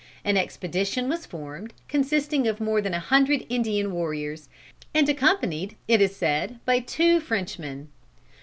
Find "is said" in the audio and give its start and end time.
6.01-6.59